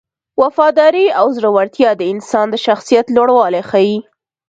[0.41, 3.97] وفاداري او زړورتیا د انسان د شخصیت لوړوالی ښيي.